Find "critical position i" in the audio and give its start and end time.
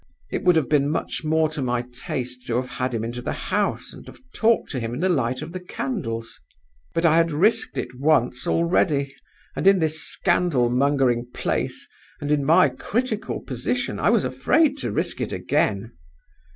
12.69-14.09